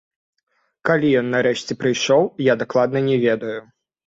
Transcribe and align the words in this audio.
Калі 0.87 1.11
ён 1.19 1.29
нарэшце 1.35 1.77
прыйшоў, 1.83 2.23
я 2.47 2.57
дакладна 2.63 3.05
не 3.11 3.21
ведаю. 3.27 3.61